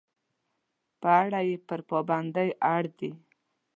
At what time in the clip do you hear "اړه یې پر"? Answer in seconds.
1.21-1.79